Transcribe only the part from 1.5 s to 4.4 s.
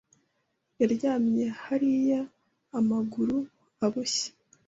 hariya amaguru aboshye.